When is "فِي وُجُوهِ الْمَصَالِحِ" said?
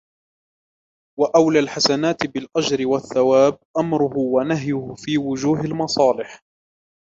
4.97-6.43